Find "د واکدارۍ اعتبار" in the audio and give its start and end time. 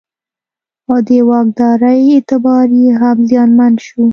1.07-2.67